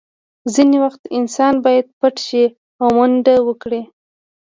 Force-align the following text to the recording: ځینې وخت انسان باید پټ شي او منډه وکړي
ځینې 0.53 0.77
وخت 0.85 1.01
انسان 1.17 1.53
باید 1.65 1.85
پټ 1.99 2.15
شي 2.27 2.43
او 2.81 2.87
منډه 2.97 3.35
وکړي 3.47 3.81